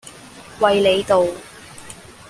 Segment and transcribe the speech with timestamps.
[0.59, 1.27] 衛理道